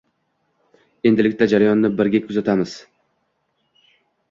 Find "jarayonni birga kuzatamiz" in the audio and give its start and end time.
1.51-2.75